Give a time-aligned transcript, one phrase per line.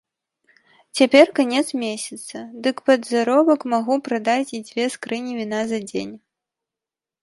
[0.99, 2.35] Цяпер канец месяца,
[2.69, 6.15] дык пад заробак магу прадаць і дзве скрыні віна за дзень.